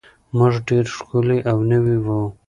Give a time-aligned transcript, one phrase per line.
[0.37, 2.07] موټر ډېر ښکلی او نوی و.